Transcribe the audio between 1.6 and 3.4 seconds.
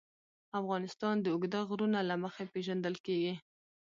غرونه له مخې پېژندل کېږي.